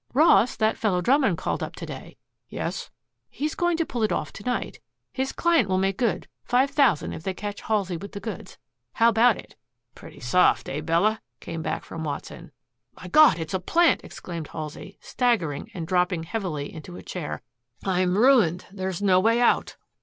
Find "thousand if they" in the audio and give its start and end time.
6.71-7.35